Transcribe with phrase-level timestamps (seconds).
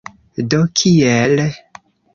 [0.53, 1.39] Do, kiel?